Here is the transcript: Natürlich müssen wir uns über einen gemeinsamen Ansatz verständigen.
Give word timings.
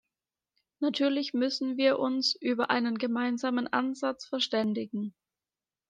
Natürlich 0.79 1.35
müssen 1.35 1.77
wir 1.77 1.99
uns 1.99 2.33
über 2.35 2.71
einen 2.71 2.97
gemeinsamen 2.97 3.67
Ansatz 3.67 4.25
verständigen. 4.25 5.13